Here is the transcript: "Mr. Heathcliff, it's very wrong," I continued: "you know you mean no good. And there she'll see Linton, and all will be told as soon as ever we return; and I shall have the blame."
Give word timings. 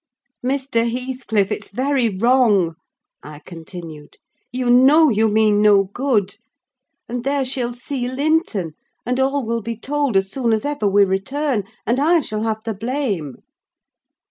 "Mr. 0.43 0.89
Heathcliff, 0.89 1.51
it's 1.51 1.69
very 1.69 2.09
wrong," 2.09 2.73
I 3.21 3.37
continued: 3.37 4.17
"you 4.51 4.67
know 4.71 5.09
you 5.09 5.27
mean 5.27 5.61
no 5.61 5.83
good. 5.83 6.39
And 7.07 7.23
there 7.23 7.45
she'll 7.45 7.71
see 7.73 8.07
Linton, 8.07 8.73
and 9.05 9.19
all 9.19 9.45
will 9.45 9.61
be 9.61 9.77
told 9.77 10.17
as 10.17 10.31
soon 10.31 10.53
as 10.53 10.65
ever 10.65 10.87
we 10.87 11.05
return; 11.05 11.65
and 11.85 11.99
I 11.99 12.21
shall 12.21 12.41
have 12.41 12.63
the 12.65 12.73
blame." 12.73 13.43